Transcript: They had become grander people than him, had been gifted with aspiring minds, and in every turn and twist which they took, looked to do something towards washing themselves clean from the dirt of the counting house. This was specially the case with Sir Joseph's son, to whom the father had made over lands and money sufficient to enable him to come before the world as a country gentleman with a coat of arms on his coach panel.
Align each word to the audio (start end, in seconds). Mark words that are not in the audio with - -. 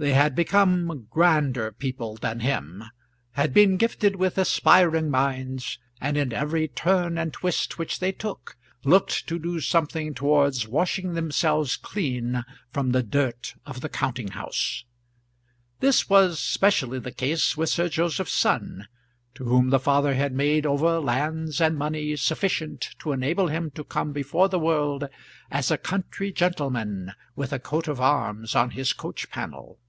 They 0.00 0.12
had 0.14 0.36
become 0.36 1.08
grander 1.10 1.72
people 1.72 2.14
than 2.14 2.38
him, 2.38 2.84
had 3.32 3.52
been 3.52 3.76
gifted 3.76 4.14
with 4.14 4.38
aspiring 4.38 5.10
minds, 5.10 5.80
and 6.00 6.16
in 6.16 6.32
every 6.32 6.68
turn 6.68 7.18
and 7.18 7.32
twist 7.32 7.78
which 7.80 7.98
they 7.98 8.12
took, 8.12 8.56
looked 8.84 9.26
to 9.26 9.40
do 9.40 9.58
something 9.58 10.14
towards 10.14 10.68
washing 10.68 11.14
themselves 11.14 11.74
clean 11.76 12.44
from 12.72 12.92
the 12.92 13.02
dirt 13.02 13.56
of 13.66 13.80
the 13.80 13.88
counting 13.88 14.28
house. 14.28 14.84
This 15.80 16.08
was 16.08 16.38
specially 16.38 17.00
the 17.00 17.10
case 17.10 17.56
with 17.56 17.68
Sir 17.70 17.88
Joseph's 17.88 18.30
son, 18.32 18.86
to 19.34 19.46
whom 19.46 19.70
the 19.70 19.80
father 19.80 20.14
had 20.14 20.32
made 20.32 20.64
over 20.64 21.00
lands 21.00 21.60
and 21.60 21.76
money 21.76 22.14
sufficient 22.14 22.90
to 23.00 23.10
enable 23.10 23.48
him 23.48 23.72
to 23.72 23.82
come 23.82 24.12
before 24.12 24.48
the 24.48 24.60
world 24.60 25.08
as 25.50 25.72
a 25.72 25.76
country 25.76 26.30
gentleman 26.30 27.14
with 27.34 27.52
a 27.52 27.58
coat 27.58 27.88
of 27.88 28.00
arms 28.00 28.54
on 28.54 28.70
his 28.70 28.92
coach 28.92 29.28
panel. 29.28 29.80